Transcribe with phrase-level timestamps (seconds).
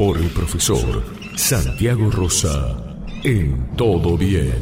[0.00, 1.04] Por el profesor
[1.36, 2.74] Santiago Rosa
[3.22, 4.54] en Todo Bien.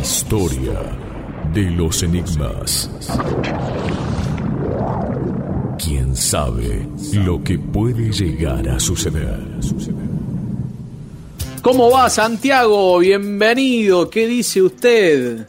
[0.00, 0.96] Historia
[1.52, 2.88] de los Enigmas.
[5.84, 9.40] ¿Quién sabe lo que puede llegar a suceder?
[11.62, 13.00] ¿Cómo va Santiago?
[13.00, 14.08] Bienvenido.
[14.08, 15.44] ¿Qué dice usted?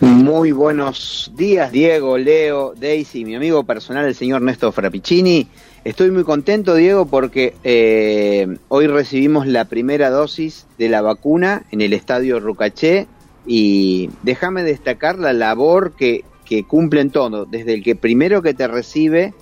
[0.00, 5.46] Muy buenos días, Diego, Leo, Daisy, mi amigo personal, el señor Néstor Frappiccini.
[5.84, 11.80] Estoy muy contento, Diego, porque eh, hoy recibimos la primera dosis de la vacuna en
[11.80, 13.06] el estadio Rucaché
[13.46, 18.66] y déjame destacar la labor que, que cumplen todos, desde el que primero que te
[18.66, 19.34] recibe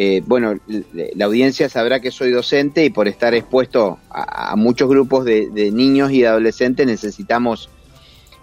[0.00, 5.24] eh, bueno, la audiencia sabrá que soy docente y por estar expuesto a, muchos grupos
[5.24, 7.68] de, niños y adolescentes necesitamos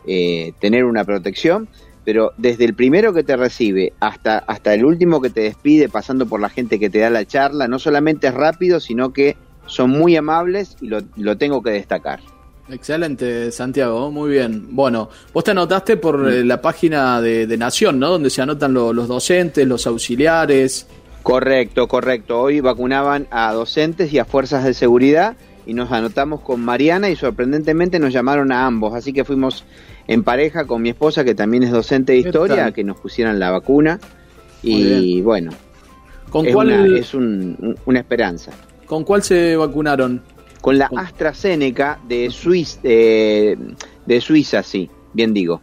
[0.06, 1.70] eh, tener una protección,
[2.06, 6.28] pero desde el primero que te recibe hasta, hasta el último que te despide, pasando
[6.28, 9.90] por la gente que te da la charla, no solamente es rápido, sino que son
[9.90, 12.20] muy amables y lo, tengo que destacar.
[12.70, 14.68] Excelente, Santiago, muy bien.
[14.76, 18.10] Bueno, vos te anotaste por eh, la página de, Nación, ¿no?
[18.10, 20.88] Donde se anotan los docentes, los auxiliares.
[21.24, 22.40] Correcto, correcto.
[22.40, 27.16] Hoy vacunaban a docentes y a fuerzas de seguridad y nos anotamos con Mariana y
[27.16, 29.66] sorprendentemente nos llamaron a ambos, así que fuimos
[30.08, 33.40] en pareja con mi esposa que también es docente de historia, a que nos pusieran
[33.40, 34.00] la vacuna
[34.62, 35.52] y bueno,
[36.30, 38.52] ¿Con es, cuál, una, es una esperanza.
[38.86, 40.22] ¿Con cuál se vacunaron?
[40.62, 45.62] Con la AstraZeneca de, Suiza, de Suiza, sí, bien digo.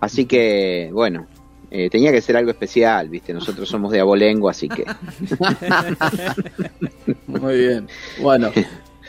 [0.00, 1.26] Así que bueno,
[1.70, 3.34] eh, tenía que ser algo especial, ¿viste?
[3.34, 4.86] Nosotros somos de abolengo, así que.
[7.26, 7.86] Muy bien.
[8.22, 8.50] Bueno,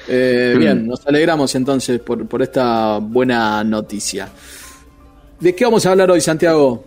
[0.09, 4.29] eh, bien, nos alegramos entonces por, por esta buena noticia.
[5.39, 6.83] ¿De qué vamos a hablar hoy, Santiago?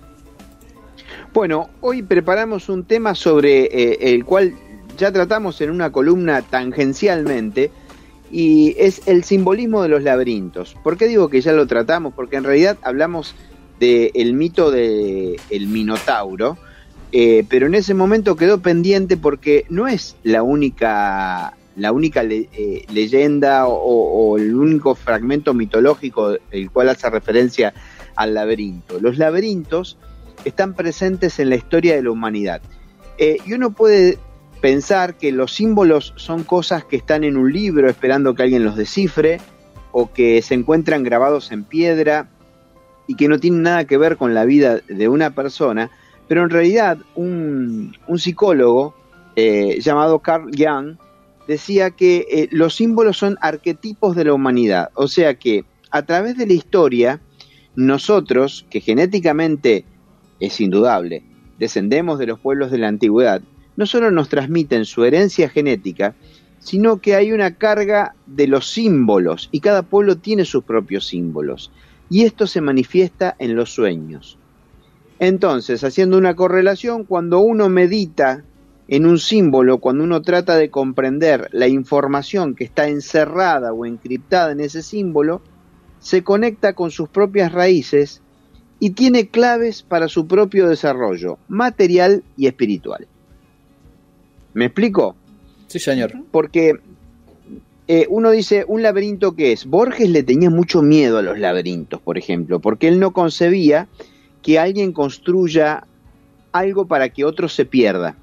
[1.33, 4.55] Bueno, hoy preparamos un tema sobre eh, el cual
[4.99, 7.71] ya tratamos en una columna tangencialmente
[8.31, 10.77] y es el simbolismo de los laberintos.
[10.83, 12.13] ¿Por qué digo que ya lo tratamos?
[12.15, 13.35] Porque en realidad hablamos
[13.81, 16.57] del mito del el Minotauro,
[17.11, 22.85] eh, pero en ese momento quedó pendiente porque no es la única, la única eh,
[22.93, 27.73] leyenda o, el único fragmento mitológico el cual hace referencia
[28.17, 29.01] al laberinto.
[29.01, 29.97] Los laberintos
[30.45, 32.61] están presentes en la historia de la humanidad.
[33.19, 34.19] Eh, y uno puede
[34.61, 38.77] pensar que los símbolos son cosas que están en un libro esperando que alguien los
[38.77, 39.41] descifre,
[39.95, 42.29] o que se encuentran grabados en piedra,
[43.07, 45.91] y que no tiene nada que ver con la vida de una persona,
[46.29, 48.95] pero en realidad un, psicólogo
[49.37, 50.97] eh, llamado Carl Jung
[51.47, 56.37] decía que eh, los símbolos son arquetipos de la humanidad, o sea que a través
[56.37, 57.21] de la historia,
[57.75, 59.85] nosotros, que genéticamente
[60.41, 61.23] es indudable,
[61.59, 63.43] descendemos de los pueblos de la antigüedad,
[63.77, 66.15] no solo nos transmiten su herencia genética,
[66.59, 71.73] sino que hay una carga de los símbolos y cada pueblo tiene sus propios símbolos
[72.09, 74.39] y esto se manifiesta en los sueños.
[75.19, 78.45] Entonces, haciendo una correlación, cuando uno medita
[78.93, 84.53] en un símbolo, cuando uno trata de comprender la información que está encerrada o encriptada
[84.53, 85.41] en ese símbolo,
[85.99, 88.21] se conecta con sus propias raíces
[88.81, 93.07] y tiene claves para su propio desarrollo material y espiritual.
[94.53, 95.17] ¿Me explico?
[95.69, 96.13] Sí, señor.
[96.31, 96.75] Porque
[97.89, 99.65] eh, uno dice, ¿un laberinto qué es?
[99.65, 103.89] Borges le tenía mucho miedo a los laberintos, por ejemplo, porque él no concebía
[104.43, 105.87] que alguien construya
[106.53, 108.19] algo para que otro se pierda.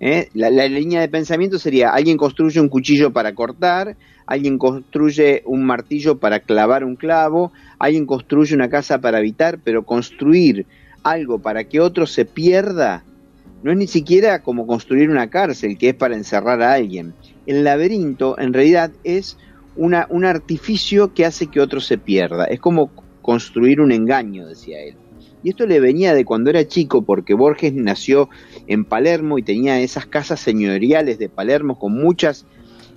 [0.00, 0.28] ¿Eh?
[0.34, 3.96] La, línea de pensamiento sería, alguien construye un cuchillo para cortar,
[4.26, 9.84] alguien construye un martillo para clavar un clavo, alguien construye una casa para habitar, pero
[9.84, 10.66] construir
[11.02, 13.04] algo para que otro se pierda
[13.62, 17.12] no es ni siquiera como construir una cárcel, que es para encerrar a alguien
[17.48, 19.38] el laberinto en realidad es
[19.74, 22.44] una, un artificio que hace que otro se pierda.
[22.44, 22.90] Es como
[23.22, 24.96] construir un engaño, decía él.
[25.42, 28.28] Y esto le venía de cuando era chico, porque Borges nació
[28.66, 32.46] en Palermo y tenía esas casas señoriales de Palermo con muchas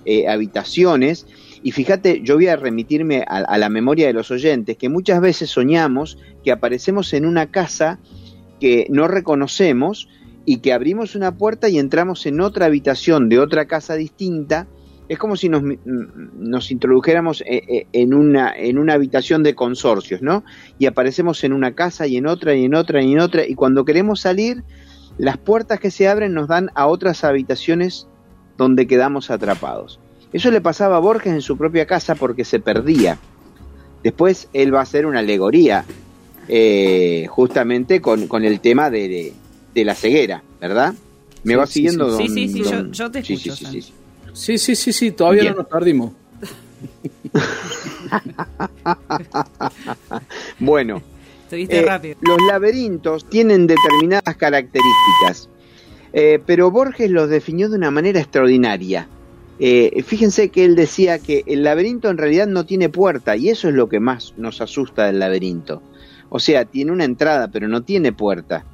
[0.04, 1.26] eh, habitaciones.
[1.62, 5.50] Y fíjate, yo voy a remitirme a, la memoria de los oyentes, que muchas veces
[5.50, 8.00] soñamos que aparecemos en una casa
[8.58, 10.08] que no reconocemos
[10.44, 14.66] y que abrimos una puerta y entramos en otra habitación de otra casa distinta.
[15.08, 20.22] Es como si nos, nos introdujéramos eh, eh, en una, en una habitación de consorcios,
[20.22, 20.44] ¿no?
[20.78, 23.46] Y aparecemos en una casa y en otra y en otra y en otra.
[23.46, 24.62] Y cuando queremos salir,
[25.18, 28.06] las puertas que se abren nos dan a otras habitaciones
[28.56, 30.00] donde quedamos atrapados.
[30.32, 33.18] Eso le pasaba a Borges en su propia casa porque se perdía.
[34.02, 35.84] Después él va a hacer una alegoría
[36.48, 39.32] eh, justamente con, el tema de,
[39.74, 40.94] la ceguera, ¿verdad?
[41.44, 42.16] ¿Me va siguiendo?
[42.16, 42.62] Sí, sí, sí,
[42.92, 43.54] yo, te escucho.
[43.56, 43.92] Sí, sí, sí, sí,
[45.10, 46.12] todavía no nos perdimos.
[50.58, 51.02] bueno,
[51.50, 55.48] eh, los laberintos tienen determinadas características,
[56.12, 59.08] eh, pero Borges los definió de una manera extraordinaria.
[59.58, 63.68] Eh, fíjense que él decía que el laberinto en realidad no tiene puerta y eso
[63.68, 65.82] es lo que más nos asusta del laberinto.
[66.30, 68.64] O sea, tiene una entrada pero no tiene puerta.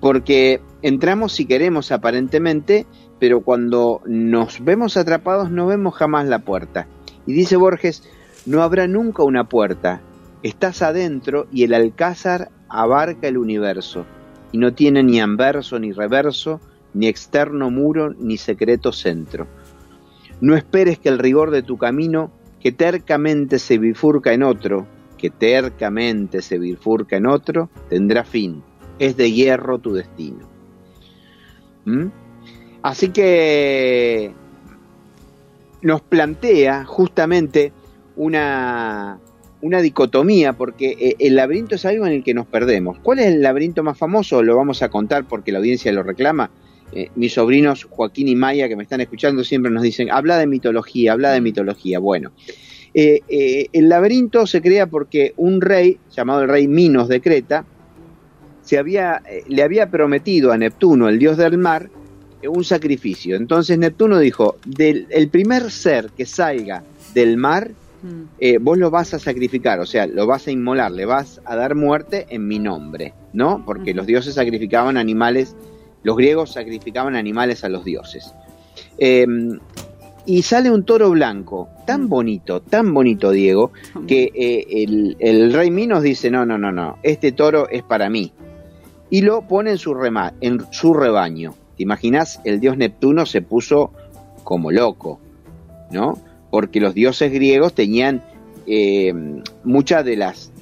[0.00, 2.86] Porque entramos si queremos aparentemente,
[3.18, 6.86] pero cuando nos vemos atrapados no vemos jamás la puerta.
[7.26, 8.02] Y dice Borges,
[8.44, 10.00] no habrá nunca una puerta.
[10.42, 14.04] Estás adentro y el alcázar abarca el universo
[14.52, 16.60] y no tiene ni anverso ni reverso,
[16.94, 19.46] ni externo muro ni secreto centro.
[20.40, 22.30] No esperes que el rigor de tu camino,
[22.60, 24.86] que tercamente se bifurca en otro,
[25.16, 28.62] que tercamente se bifurca en otro, tendrá fin.
[28.98, 30.48] Es de hierro tu destino.
[31.84, 32.06] ¿Mm?
[32.86, 34.30] Así que
[35.82, 37.72] nos plantea justamente
[38.14, 39.18] una,
[39.60, 42.98] una dicotomía, porque eh, el laberinto es algo en el que nos perdemos.
[43.00, 44.40] ¿Cuál es el laberinto más famoso?
[44.40, 46.48] Lo vamos a contar porque la audiencia lo reclama.
[46.92, 50.46] Eh, mis sobrinos Joaquín y Maya que me están escuchando siempre nos dicen, habla de
[50.46, 51.98] mitología, habla de mitología.
[51.98, 52.30] Bueno,
[52.94, 57.64] eh, el laberinto se crea porque un rey, llamado el rey Minos de Creta,
[58.62, 61.90] se había, le había prometido a Neptuno, el dios del mar,
[62.48, 63.36] un sacrificio.
[63.36, 66.82] Entonces Neptuno dijo, del, el primer ser que salga
[67.14, 67.70] del mar,
[68.02, 68.62] mm.
[68.62, 71.74] vos lo vas a sacrificar, o sea, lo vas a inmolar, le vas a dar
[71.74, 73.62] muerte en mi nombre, ¿no?
[73.64, 75.54] Porque los dioses sacrificaban animales
[76.06, 78.32] los griegos sacrificaban animales a los dioses.
[78.96, 79.58] Em,
[80.24, 82.08] y sale un toro blanco, tan mm.
[82.08, 83.72] bonito, tan bonito, Diego,
[84.06, 88.32] que eh, el, rey Minos dice, no, no, no, no, este toro es para mí.
[89.10, 89.96] Y lo pone en su,
[90.40, 91.54] en su rebaño.
[91.76, 92.40] ¿Te imaginas?
[92.44, 93.92] El dios Neptuno se puso
[94.44, 95.20] como loco,
[95.90, 96.18] ¿no?
[96.50, 98.22] Porque los dioses griegos tenían
[98.66, 100.52] em, muchas de las,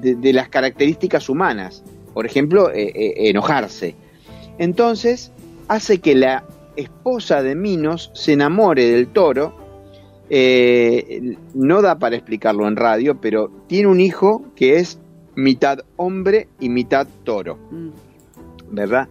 [0.00, 1.82] de, las características humanas.
[2.14, 3.94] Por ejemplo, eh, eh, enojarse
[4.58, 5.30] entonces
[5.68, 6.44] hace que la
[6.76, 9.54] esposa de Minos se enamore del toro.
[10.30, 14.98] Eh, no da para explicarlo en radio, pero tiene un hijo que es
[15.36, 17.56] mitad hombre y mitad toro.
[17.70, 17.88] Mm.
[18.70, 19.08] ¿Verdad?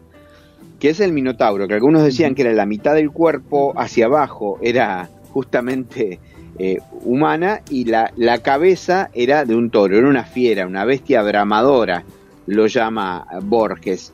[0.80, 4.60] Que es el Minotauro, que algunos decían que era la mitad del cuerpo hacia abajo,
[4.62, 6.20] era justamente
[6.60, 11.22] eh, humana, y la, la cabeza era de un toro, era una fiera, una bestia
[11.24, 12.04] bramadora,
[12.46, 14.14] lo llama Borges.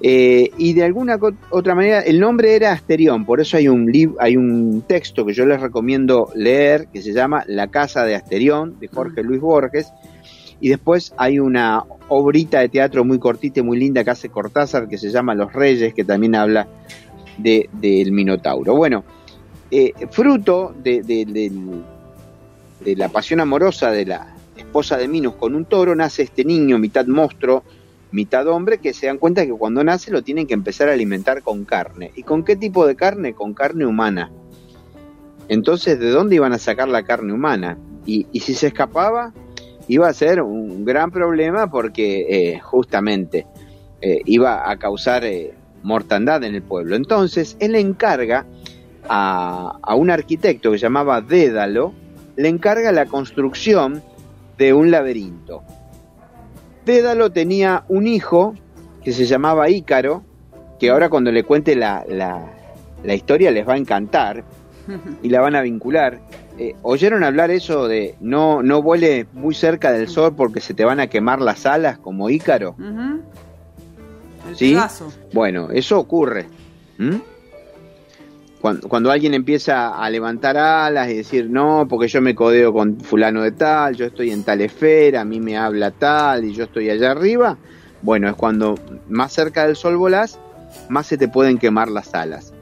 [0.00, 1.18] Eh, y de alguna
[1.50, 5.46] otra manera, el nombre era Asterión, por eso hay un, hay un texto que yo
[5.46, 9.92] les recomiendo leer que se llama La Casa de Asterión, de Jorge Luis Borges,
[10.60, 14.88] y después hay una obrita de teatro muy cortita y muy linda que hace Cortázar
[14.88, 16.68] que se llama Los Reyes, que también habla
[17.38, 18.74] del de, Minotauro.
[18.76, 19.04] Bueno,
[19.70, 25.94] eh, fruto de, de la pasión amorosa de la esposa de Minos con un toro,
[25.94, 27.64] nace este niño, mitad monstruo,
[28.12, 31.42] mitad hombre, que se dan cuenta que cuando nace lo tienen que empezar a alimentar
[31.42, 32.12] con carne.
[32.14, 33.34] ¿Y con qué tipo de carne?
[33.34, 34.30] Con carne humana.
[35.48, 37.78] Entonces, ¿de dónde iban a sacar la carne humana?
[38.06, 39.32] Y, si se escapaba,
[39.88, 43.46] iba a ser un gran problema porque eh, justamente
[44.00, 46.96] eh, iba a causar eh, mortandad en el pueblo.
[46.96, 48.46] Entonces, él encarga
[49.08, 51.92] a, a un arquitecto que se llamaba Dédalo,
[52.36, 54.02] le encarga la construcción
[54.58, 55.62] de un laberinto.
[56.84, 58.54] Dédalo tenía un hijo
[59.02, 60.22] que se llamaba Ícaro,
[60.78, 64.44] que ahora cuando le cuente la, la, historia les va a encantar
[65.22, 66.20] y la van a vincular.
[66.58, 70.84] Eh, ¿Oyeron hablar eso de no, no vuele muy cerca del sol porque se te
[70.84, 72.76] van a quemar las alas como Ícaro?
[74.54, 74.76] ¿Sí?
[75.32, 76.46] Bueno, eso ocurre
[78.88, 83.42] cuando, alguien empieza a levantar alas y decir, no, porque yo me codeo con fulano
[83.42, 86.88] de tal, yo estoy en tal esfera, a mí me habla tal y yo estoy
[86.88, 87.58] allá arriba,
[88.00, 90.38] bueno, es cuando más cerca del sol volás,
[90.88, 92.53] más se te pueden quemar las alas.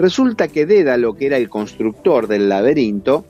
[0.00, 3.26] Resulta que Dédalo, que era el constructor del laberinto,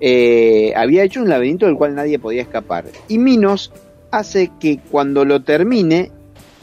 [0.00, 2.84] eh, había hecho un laberinto del cual nadie podía escapar.
[3.08, 3.72] Y Minos
[4.10, 6.10] hace que cuando lo termine,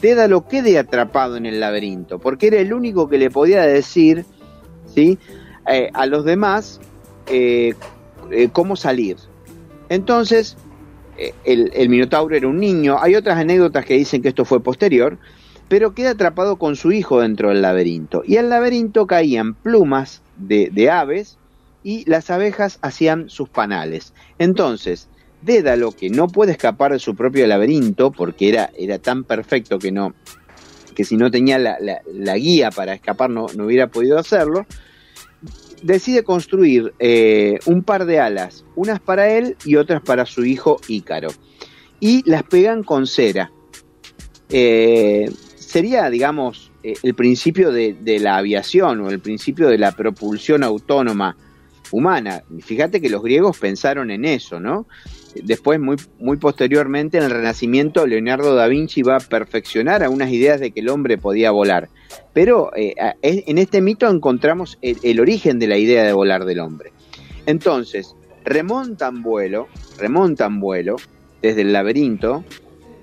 [0.00, 4.24] Dédalo quede atrapado en el laberinto, porque era el único que le podía decir
[4.94, 5.18] ¿sí?
[5.68, 6.80] Eh, a los demás
[7.26, 7.74] eh,
[8.52, 9.16] cómo salir.
[9.88, 10.56] Entonces,
[11.44, 15.18] el, Minotauro era un niño, hay otras anécdotas que dicen que esto fue posterior,
[15.68, 18.22] pero queda atrapado con su hijo dentro del laberinto.
[18.26, 21.38] Y al laberinto caían plumas de, aves
[21.82, 24.12] y las abejas hacían sus panales.
[24.38, 25.08] Entonces,
[25.40, 29.92] Dédalo, que no puede escapar de su propio laberinto, porque era, era tan perfecto que
[29.92, 30.12] no
[30.96, 31.78] que si no tenía la,
[32.12, 34.66] la, guía para escapar no, no, hubiera podido hacerlo,
[35.80, 40.80] decide construir eh, un par de alas, unas para él y otras para su hijo
[40.88, 41.28] Ícaro,
[42.00, 43.52] y las pegan con cera.
[44.50, 45.30] Eh,
[45.68, 51.36] sería, digamos, eh, el principio de, la aviación o el principio de la propulsión autónoma
[51.90, 52.42] humana.
[52.60, 54.86] Fíjate que los griegos pensaron en eso, ¿no?
[55.34, 60.70] Después, muy, posteriormente, en el Renacimiento, Leonardo da Vinci va a perfeccionar algunas ideas de
[60.70, 61.90] que el hombre podía volar.
[62.32, 66.92] Pero eh, en este mito encontramos el, origen de la idea de volar del hombre.
[67.44, 70.96] Entonces, remontan vuelo, remontan vuelo
[71.42, 72.42] desde el laberinto,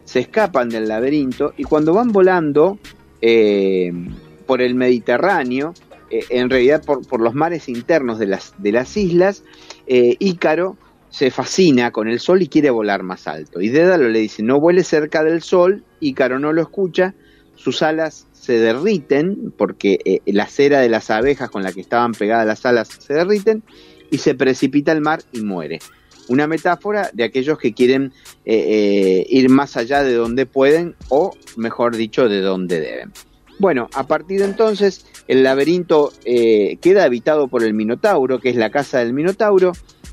[0.05, 2.79] se escapan del laberinto y cuando van volando
[3.21, 3.91] eh,
[4.45, 5.73] por el Mediterráneo,
[6.09, 9.43] eh, en realidad por, por, los mares internos de las, de las islas,
[9.87, 10.77] Ícaro
[11.15, 13.61] se fascina con el sol y quiere volar más alto.
[13.61, 17.13] Y Dédalo le dice, no vuele cerca del sol, Ícaro no lo escucha,
[17.55, 22.11] sus alas se derriten, porque eh, la cera de las abejas con la que estaban
[22.11, 23.63] pegadas las alas se derriten,
[24.11, 25.79] y se precipita al mar y muere.
[26.27, 28.13] Una metáfora de aquellos que quieren
[28.45, 33.11] eh, eh, ir más allá de donde pueden, o mejor dicho, de donde deben.
[33.59, 38.69] Bueno, a partir de entonces el laberinto queda habitado por el Minotauro, que es la
[38.69, 39.71] casa del Minotauro,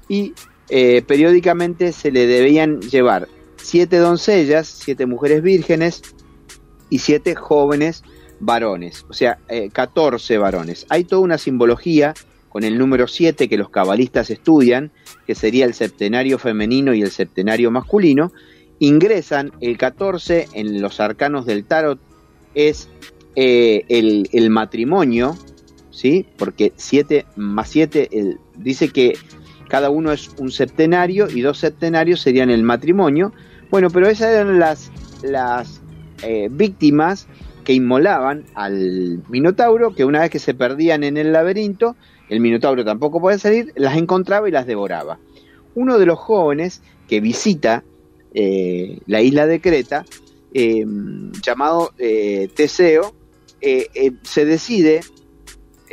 [0.08, 0.32] y
[0.68, 6.02] eh, periódicamente se le debían llevar siete doncellas, siete mujeres vírgenes
[6.88, 8.02] y siete jóvenes
[8.40, 9.38] varones, o sea,
[9.72, 10.86] 14 eh, varones.
[10.88, 12.14] Hay toda una simbología
[12.52, 14.90] con el número 7 que los cabalistas estudian,
[15.26, 18.30] que sería el septenario femenino y el septenario masculino.
[18.78, 21.98] Ingresan el 14 en los arcanos del tarot,
[22.54, 22.90] es
[23.36, 25.34] eh, el, matrimonio,
[25.90, 26.26] ¿sí?
[26.36, 28.10] Porque 7 más 7
[28.58, 29.14] dice que
[29.70, 33.32] cada uno es un septenario y dos septenarios serían el matrimonio.
[33.70, 34.90] Bueno, pero esas eran las,
[35.22, 35.80] las
[36.22, 37.28] eh, víctimas
[37.64, 41.96] que inmolaban al Minotauro, que una vez que se perdían en el laberinto,
[42.32, 45.18] el Minotauro tampoco podía salir, las encontraba y las devoraba.
[45.74, 47.84] Uno de los jóvenes que visita
[48.34, 50.04] eh, la isla de Creta,
[50.54, 50.84] eh,
[51.42, 51.92] llamado
[52.54, 53.14] Teseo,
[54.22, 55.00] se decide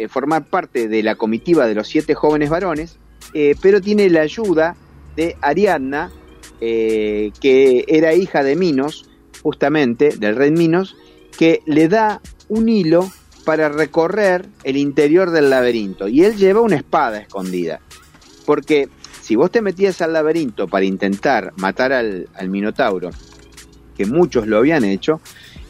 [0.08, 2.98] formar parte de la comitiva de los siete jóvenes varones
[3.34, 4.76] eh, pero tiene la ayuda
[5.16, 6.12] de Ariadna,
[6.62, 9.10] eh, que era hija de Minos,
[9.42, 10.96] justamente, del rey Minos,
[11.38, 13.12] que le da un hilo
[13.46, 16.08] para recorrer el interior del laberinto.
[16.08, 17.80] Y él lleva una espada escondida.
[18.46, 18.90] Porque
[19.22, 23.12] si vos te metías al laberinto para intentar matar al Minotauro,
[23.96, 25.20] que muchos lo habían hecho,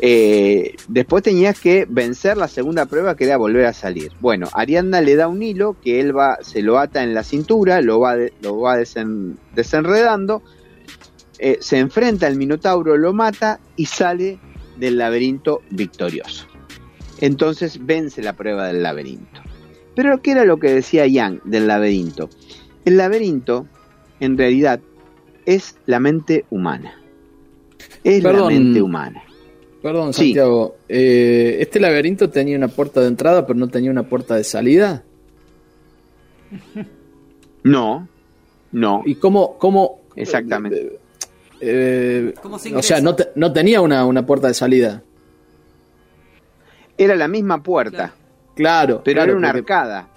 [0.02, 4.12] eh, después tenías que vencer la segunda prueba que era volver a salir.
[4.22, 7.82] Bueno, Ariadna le da un hilo que él va, se lo ata en la cintura,
[7.82, 10.42] lo va, lo va desenredando,
[11.38, 14.40] eh, se enfrenta al Minotauro, lo mata y sale
[14.78, 16.48] del laberinto victorioso.
[17.22, 19.42] Entonces vence la prueba del laberinto.
[19.96, 22.30] Pero ¿qué era lo que decía Yang del laberinto?
[22.86, 23.68] El laberinto,
[24.20, 24.80] en realidad,
[25.46, 26.94] es la mente humana.
[28.04, 29.24] Es la mente humana.
[29.82, 30.78] Perdón, Santiago.
[30.88, 35.04] Eh, ¿Este laberinto tenía una puerta de entrada, pero no tenía una puerta de salida?
[37.62, 38.08] No,
[38.72, 39.04] no.
[39.06, 39.58] ¿Y cómo?
[39.58, 40.98] cómo Exactamente.
[41.60, 42.34] Eh,
[42.74, 45.04] o sea, no, no tenía una, una, puerta de salida.
[47.00, 48.14] Era la misma puerta.
[48.56, 49.02] Claro.
[49.04, 50.10] pero era una arcada.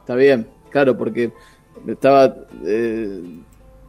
[0.00, 1.32] Está bien, claro, porque
[1.86, 3.22] estaba eh,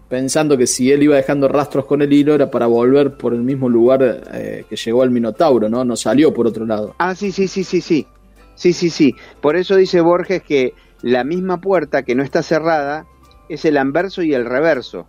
[0.07, 3.41] pensando que si él iba dejando rastros con el hilo era para volver por el
[3.41, 5.83] mismo lugar eh, que llegó al Minotauro, ¿no?
[5.83, 6.95] No salió por otro lado.
[6.99, 8.07] Ah, sí, sí, sí, sí, sí.
[8.55, 9.13] Sí, sí, sí.
[9.41, 13.05] Por eso dice Borges que la misma puerta que no está cerrada
[13.49, 15.05] es el anverso y el reverso.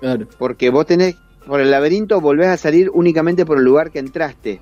[0.00, 0.28] Claro.
[0.38, 4.60] Porque vos tenés, por el laberinto volvés a salir únicamente por el lugar que entraste.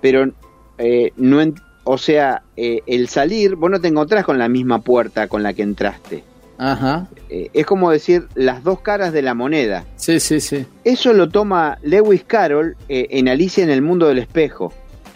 [0.00, 0.32] Pero
[0.78, 1.40] eh, no,
[1.84, 5.52] o sea, eh, el salir, vos no te encontrás con la misma puerta con la
[5.52, 6.24] que entraste.
[6.58, 7.08] Ajá.
[7.28, 9.84] Eh, es como decir las dos caras de la moneda.
[9.96, 10.66] Sí, sí, sí.
[10.84, 14.72] Eso lo toma Lewis Carroll en Alicia en el mundo del espejo.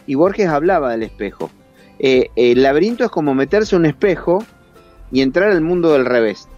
[0.07, 1.50] Y Borges hablaba del espejo.
[1.99, 4.45] El laberinto es como meterse en un espejo
[5.12, 6.49] y entrar al mundo del revés.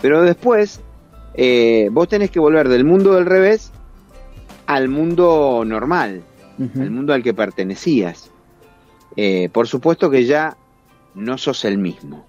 [0.00, 0.80] Pero después
[1.90, 3.72] vos tenés que volver del mundo del revés
[4.66, 6.22] al mundo normal.
[6.58, 8.30] Al mundo al que pertenecías.
[9.16, 10.56] Eh, por supuesto que ya
[11.14, 12.24] no sos el mismo.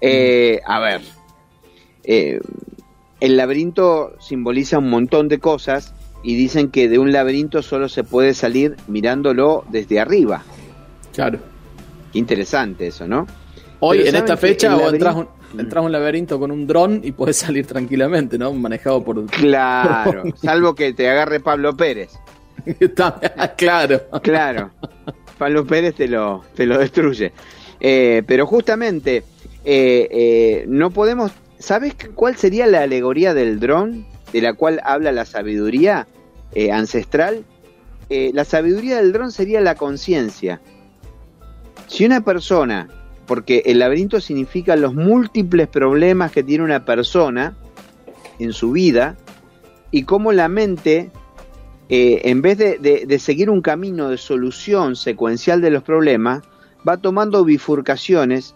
[0.00, 1.00] Eh, a ver,
[2.04, 2.40] eh,
[3.20, 8.04] el laberinto simboliza un montón de cosas y dicen que de un laberinto solo se
[8.04, 10.42] puede salir mirándolo desde arriba.
[11.14, 11.38] Claro.
[12.12, 13.26] Qué interesante eso, ¿no?
[13.80, 15.28] Hoy, Pero en esta ¿saben que fecha, el entras, un,
[15.58, 18.52] entras un laberinto con un dron y podés salir tranquilamente, ¿no?
[18.52, 19.24] Manejado por...
[19.26, 22.18] Claro, salvo que te agarre Pablo Pérez.
[23.56, 24.00] Claro.
[24.22, 24.70] Claro,
[25.38, 27.32] Pablo Pérez te lo, te lo destruye.
[27.80, 29.24] Eh, pero justamente,
[29.64, 31.32] eh, eh, no podemos...
[31.58, 36.06] ¿Sabes cuál sería la alegoría del dron de la cual habla la sabiduría
[36.70, 37.44] ancestral?
[38.10, 40.60] La sabiduría del dron sería la conciencia.
[41.86, 42.88] Si una persona,
[43.26, 47.56] porque el laberinto significa los múltiples problemas que tiene una persona
[48.38, 49.16] en su vida
[49.90, 51.10] y cómo la mente
[51.88, 56.42] eh, en vez de, de- de seguir un camino de solución secuencial de los problemas,
[56.86, 58.54] va tomando bifurcaciones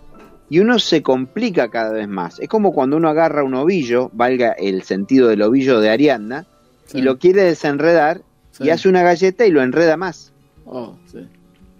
[0.49, 2.41] y uno se complica cada vez más.
[2.41, 6.47] Es como cuando uno agarra un ovillo, valga el sentido del ovillo de Ariadna,
[6.87, 6.99] Sí.
[6.99, 8.65] y lo quiere desenredar Sí.
[8.65, 10.33] y hace una galleta y lo enreda más.
[10.67, 11.19] Oh, sí.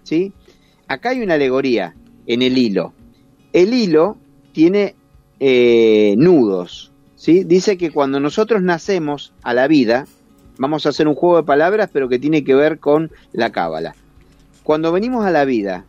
[0.05, 0.33] ¿sí?
[0.87, 1.95] Acá hay una alegoría
[2.29, 2.93] en el hilo.
[3.53, 4.17] El hilo
[4.53, 4.95] tiene
[5.41, 6.93] eh, nudos.
[7.17, 7.43] ¿sí?
[7.45, 10.07] Dice que cuando nosotros nacemos a la vida,
[10.61, 13.95] vamos a hacer un juego de palabras, pero que tiene que ver con la cábala.
[14.63, 15.85] Cuando venimos a la vida,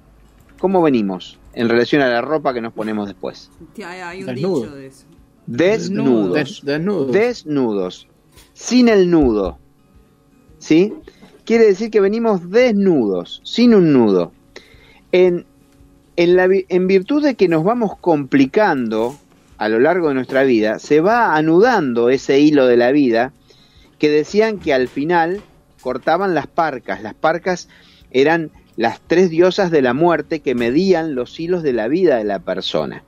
[0.60, 3.52] ¿cómo venimos en relación a la ropa que nos ponemos después?
[3.86, 4.62] Hay, hay un Desnudo.
[4.62, 5.06] dicho de eso.
[5.46, 6.34] Desnudos.
[6.34, 7.06] Des- desnudo.
[7.12, 8.08] Desnudos.
[8.54, 9.58] Sin el nudo.
[10.58, 10.94] ¿Sí?
[11.44, 14.32] Quiere decir que venimos desnudos, sin un nudo.
[15.12, 15.46] En,
[16.16, 19.18] en, la en virtud de que nos vamos complicando
[19.58, 23.34] a lo largo de nuestra vida, se va anudando ese hilo de la vida
[24.02, 25.42] que decían que al final
[25.80, 27.04] cortaban las parcas.
[27.04, 27.70] Las parcas
[28.10, 32.24] eran las tres diosas de la muerte que medían los hilos de la vida de
[32.24, 33.04] la persona.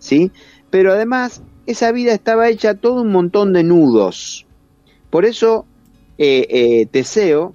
[0.00, 0.32] ¿Sí?
[0.68, 4.44] Pero además, esa vida estaba hecha todo un montón de nudos.
[5.10, 5.64] Por eso,
[6.18, 7.54] eh, eh, Teseo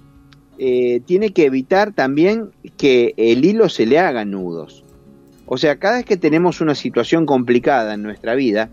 [0.58, 4.82] eh, tiene que evitar también que el hilo se le haga nudos.
[5.44, 8.70] O sea, cada vez que tenemos una situación complicada en nuestra vida,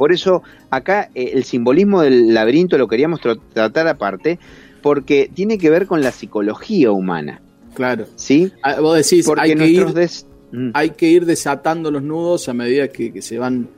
[0.00, 4.38] por eso acá eh, el simbolismo del laberinto lo queríamos tra- tratar aparte,
[4.80, 7.42] porque tiene que ver con la psicología humana,
[7.74, 8.06] Claro.
[8.16, 8.50] ¿sí?
[8.62, 10.70] Ah, Vos decís, Porque hay que, ir, des- Mm.
[10.74, 13.68] hay que ir desatando los nudos a medida que, que se van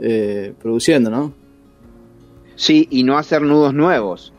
[0.00, 1.34] eh, produciendo, ¿no?
[2.56, 4.32] Sí, y no hacer nudos nuevos.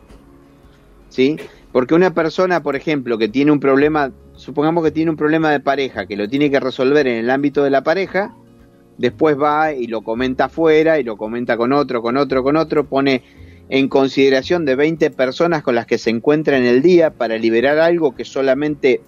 [1.09, 1.37] ¿Sí?
[1.71, 5.59] Porque una persona, por ejemplo, que tiene un problema, supongamos que tiene un problema de
[5.59, 8.33] pareja, que lo tiene que resolver en el ámbito de la pareja,
[8.99, 12.83] después va y lo comenta afuera y lo comenta con otro, con otro, con otro,
[12.83, 13.23] pone
[13.69, 17.79] en consideración de 20 personas con las que se encuentra en el día para liberar
[17.79, 19.01] algo que solamente,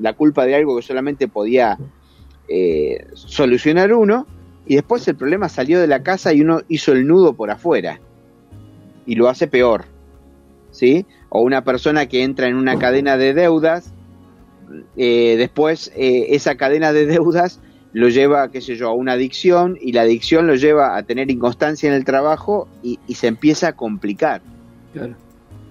[0.00, 1.78] la culpa de algo que solamente podía
[2.48, 4.26] eh, solucionar uno,
[4.66, 8.00] y después el problema salió de la casa y uno hizo el nudo por afuera
[9.06, 9.84] y lo hace peor,
[10.72, 11.06] ¿sí?
[11.28, 13.92] O una persona que entra en una cadena de deudas,
[14.96, 17.60] eh, después eh, esa cadena de deudas
[17.92, 21.30] lo lleva, qué sé yo, a una adicción y la adicción lo lleva a tener
[21.30, 24.42] inconstancia en el trabajo y, y se empieza a complicar,
[24.92, 25.14] Claro.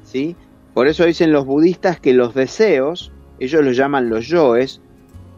[0.03, 0.35] ¿sí?
[0.73, 4.81] Por eso dicen los budistas que los deseos, ellos los llaman los yoes,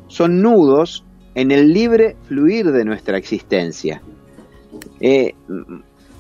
[0.08, 1.04] son nudos
[1.36, 4.02] en el libre fluir de nuestra existencia.
[5.00, 5.34] Eh,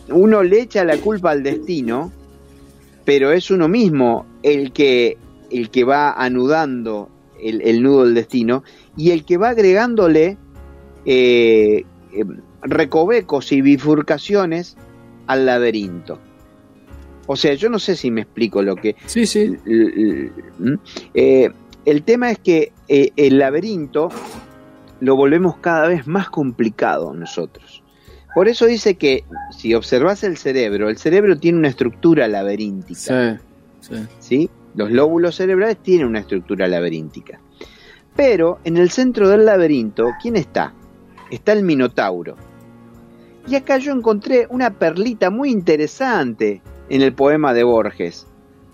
[0.10, 2.12] uno le echa la culpa al destino,
[3.06, 5.18] pero es uno mismo el que,
[5.52, 7.10] el que va anudando
[7.42, 8.64] el, el nudo del destino
[8.96, 10.38] y el que va agregándole
[11.06, 12.26] eh, eh,
[12.64, 14.78] recovecos y bifurcaciones
[15.28, 16.20] al laberinto.
[17.28, 18.96] O sea, yo no sé si me explico lo que...
[19.06, 19.56] Sí, sí.
[21.14, 21.50] Eh,
[21.86, 24.10] el tema es que eh, el laberinto
[25.00, 27.84] lo volvemos cada vez más complicado nosotros.
[28.36, 29.24] Por eso dice que
[29.56, 33.40] si observas el cerebro, el cerebro tiene una estructura laberíntica.
[33.80, 34.08] Sí, sí.
[34.20, 34.50] ¿sí?
[34.76, 37.40] Los lóbulos cerebrales tienen una estructura laberíntica.
[38.16, 40.74] Pero en el centro del laberinto, ¿quién está?
[41.32, 42.36] Está el Minotauro.
[43.48, 48.28] Y acá yo encontré una perlita muy interesante en el poema de Borges.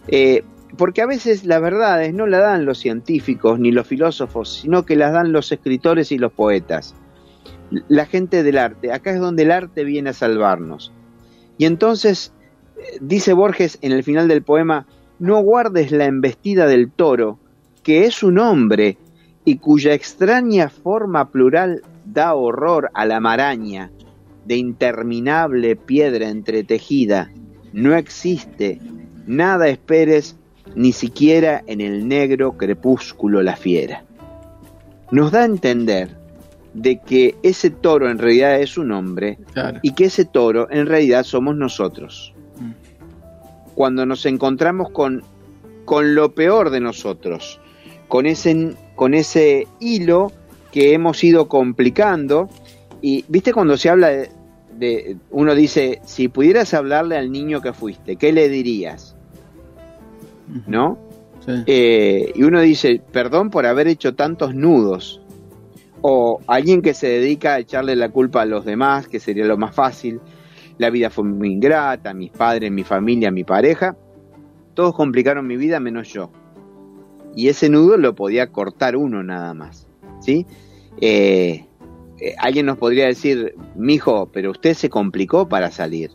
[0.07, 0.43] Eh,
[0.75, 4.95] porque a veces las verdades no las dan los científicos ni los filósofos, sino que
[4.95, 6.95] las dan los escritores y los poetas.
[7.87, 8.91] La gente del arte.
[8.91, 10.91] Acá es donde el arte viene a salvarnos.
[11.57, 12.33] Y entonces,
[12.77, 14.87] eh, dice Borges en el final del poema,
[15.19, 17.39] no guardes la embestida del toro,
[17.83, 18.97] que es un hombre
[19.45, 21.81] y cuya extraña forma plural
[22.13, 23.91] da horror a la maraña
[24.45, 27.31] de interminable piedra entretejida.
[27.73, 28.79] No existe,
[29.25, 30.37] nada esperes
[30.75, 34.03] ni siquiera en el negro crepúsculo la fiera.
[35.11, 36.09] Nos da a entender
[36.73, 39.37] de que ese toro en realidad es un hombre
[39.81, 42.33] y que ese toro en realidad somos nosotros.
[42.59, 42.71] Mm.
[43.73, 45.23] Cuando nos encontramos con,
[45.85, 47.59] con lo peor de nosotros,
[48.07, 50.31] con ese, con ese hilo
[50.71, 52.49] que hemos ido complicando,
[53.01, 54.09] y viste cuando se habla
[54.77, 59.15] de, uno dice, si pudieras hablarle al niño que fuiste, ¿qué le dirías?
[60.65, 60.97] ¿No?
[61.65, 65.21] Eh, y uno dice, perdón por haber hecho tantos nudos.
[66.01, 69.57] O alguien que se dedica a echarle la culpa a los demás, que sería lo
[69.57, 70.19] más fácil.
[70.77, 73.95] La vida fue muy ingrata, mis padres, mi familia, mi pareja.
[74.75, 76.29] Todos complicaron mi vida menos yo.
[77.35, 79.86] Y ese nudo lo podía cortar uno nada más.
[80.27, 80.45] ¿Sí?
[80.99, 81.65] Eh,
[82.19, 86.11] eh, alguien nos podría decir, mijo, pero usted se complicó para salir.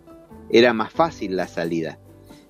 [0.50, 1.98] Era más fácil la salida.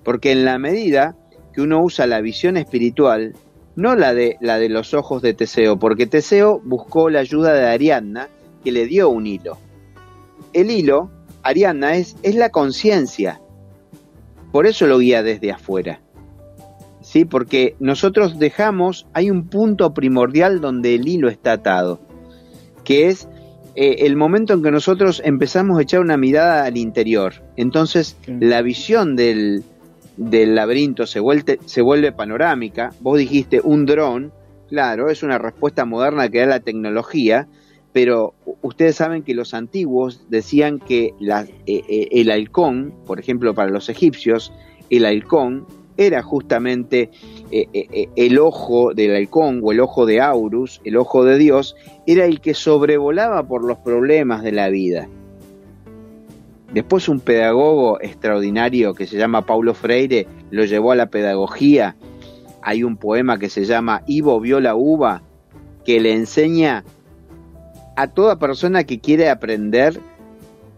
[0.03, 1.15] Porque en la medida
[1.53, 3.33] que uno usa la visión espiritual,
[3.77, 7.65] no la de, la de los ojos de Teseo, porque Teseo buscó la ayuda de
[7.65, 8.27] Ariadna,
[8.61, 9.57] que le dio un hilo.
[10.51, 11.11] El hilo,
[11.43, 13.39] Ariadna, es, es la conciencia.
[14.51, 16.01] Por eso lo guía desde afuera.
[17.13, 17.25] ¿Sí?
[17.25, 21.99] Porque nosotros dejamos, hay un punto primordial donde el hilo está atado,
[22.83, 23.29] que es
[23.75, 27.35] eh, el momento en que nosotros empezamos a echar una mirada al interior.
[27.55, 29.63] Entonces, la visión del,
[30.17, 32.95] laberinto se vuelve, se vuelve panorámica.
[32.99, 34.33] Vos dijiste un dron,
[34.67, 37.47] claro, es una respuesta moderna que da la tecnología,
[37.91, 43.53] pero ustedes saben que los antiguos decían que la, eh, eh, el halcón, por ejemplo,
[43.53, 44.51] para los egipcios,
[44.89, 47.09] el halcón era justamente
[47.51, 51.37] eh, eh, eh, el ojo del halcón o el ojo de Aurus, el ojo de
[51.37, 51.75] Dios,
[52.05, 55.07] era el que sobrevolaba por los problemas de la vida.
[56.73, 61.95] Después un pedagogo extraordinario que se llama Paulo Freire lo llevó a la pedagogía.
[62.63, 65.21] Hay un poema que se llama Ivo vio la uva,
[65.85, 66.83] que le enseña
[67.95, 69.99] a toda persona que quiere aprender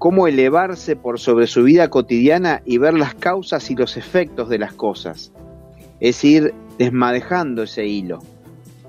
[0.05, 4.59] cómo elevarse por sobre su vida cotidiana y ver las causas y los efectos de
[4.59, 5.31] las cosas.
[5.99, 8.19] Es ir desmadejando ese hilo.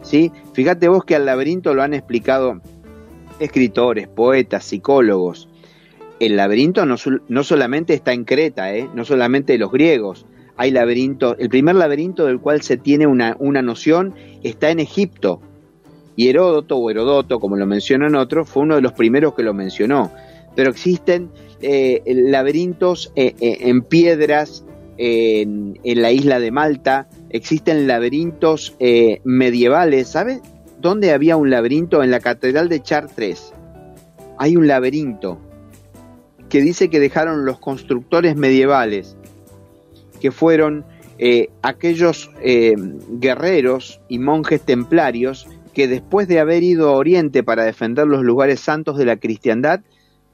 [0.02, 0.30] ¿sí?
[0.52, 2.60] Fíjate vos que al laberinto lo han explicado
[3.40, 5.48] escritores, poetas, psicólogos.
[6.20, 6.98] El laberinto no,
[7.42, 8.86] solamente está en Creta, ¿eh?
[8.92, 10.26] no solamente los griegos.
[10.58, 15.40] Hay laberinto, el primer laberinto del cual se tiene una, una noción está en Egipto.
[16.14, 19.54] Y Heródoto o Herodoto, como lo mencionan otros, fue uno de los primeros que lo
[19.54, 20.10] mencionó
[20.56, 24.64] pero existen eh, laberintos eh, eh, en piedras
[24.98, 28.74] en, la isla de Malta, existen laberintos
[29.24, 30.40] medievales, ¿sabes?
[30.80, 32.02] ¿Dónde había un laberinto?
[32.02, 33.52] En la Catedral de Chartres.
[34.38, 35.38] Hay un laberinto
[36.48, 39.18] que dice que dejaron los constructores medievales,
[40.18, 40.86] que fueron
[41.60, 42.30] aquellos
[43.20, 48.60] guerreros y monjes templarios que después de haber ido a Oriente para defender los lugares
[48.60, 49.80] santos de la cristiandad,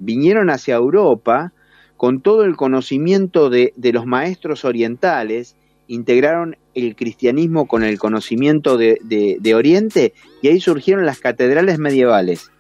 [0.03, 1.53] vinieron hacia Europa
[1.97, 5.55] con todo el conocimiento de, los maestros orientales,
[5.87, 12.51] integraron el cristianismo con el conocimiento de, Oriente y ahí surgieron las catedrales medievales,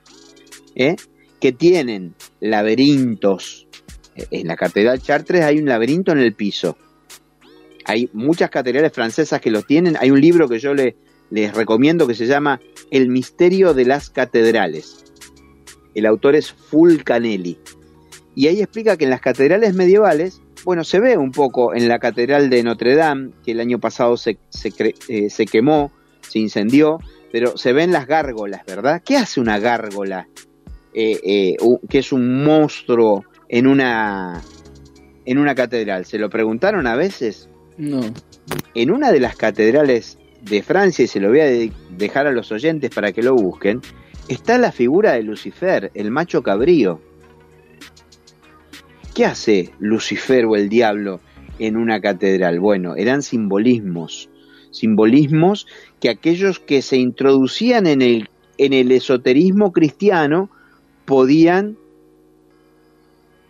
[0.76, 0.96] ¿eh?
[1.40, 3.66] que tienen laberintos.
[4.30, 6.76] En la Catedral Chartres hay un laberinto en el piso.
[7.84, 9.96] Hay muchas catedrales francesas que lo tienen.
[9.98, 12.60] Hay un libro que yo les recomiendo que se llama
[12.92, 15.11] El misterio de las catedrales
[15.94, 17.58] el autor es Fulcanelli.
[18.34, 21.98] Y ahí explica que en las catedrales medievales, bueno, se ve un poco en la
[21.98, 24.72] catedral de Notre Dame, que el año pasado se, se,
[25.08, 26.98] eh, quemó, se incendió,
[27.30, 29.02] pero se ven las gárgolas, ¿verdad?
[29.04, 30.28] ¿Qué hace una gárgola?
[30.94, 31.56] Eh, eh,
[31.88, 34.42] que es un monstruo en una,
[35.24, 36.04] en una catedral.
[36.04, 37.48] ¿Se lo preguntaron a veces?
[37.78, 38.02] No.
[38.74, 42.52] En una de las catedrales de Francia, y se lo voy a dejar a los
[42.52, 43.80] oyentes para que lo busquen,
[44.28, 47.00] está la figura de Lucifer, el macho cabrío.
[49.14, 51.20] ¿Qué hace Lucifer o el diablo
[51.58, 52.60] en una catedral?
[52.60, 54.30] Bueno, eran simbolismos,
[54.70, 55.66] simbolismos
[56.00, 60.50] que aquellos que se introducían en el, en el esoterismo cristiano
[61.04, 61.76] podían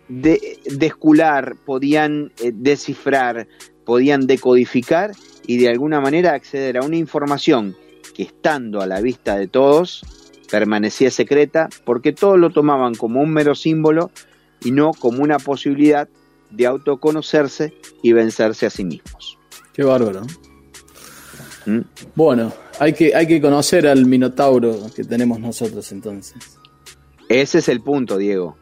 [0.08, 3.46] de, descular, podían eh, descifrar,
[3.84, 5.12] podían decodificar
[5.46, 7.76] y de alguna manera acceder a una información
[8.14, 10.21] que estando a la vista de todos
[10.52, 14.10] permanecía secreta porque todos lo tomaban como un mero símbolo
[14.62, 16.10] y no como una posibilidad
[16.50, 19.38] de autoconocerse y vencerse a sí mismos.
[19.72, 20.20] Qué bárbaro.
[21.64, 21.78] ¿Mm?
[22.14, 26.36] Bueno, hay que, hay que conocer al Minotauro que tenemos nosotros entonces.
[27.30, 28.58] Ese es el punto, Diego.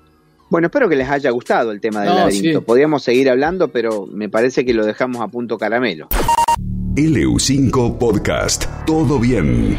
[0.48, 2.62] Bueno, espero que les haya gustado el tema del laberinto.
[2.62, 6.08] Podríamos seguir hablando, pero me parece que lo dejamos a punto caramelo.
[6.94, 8.66] LU5 Podcast.
[8.86, 9.76] Todo bien.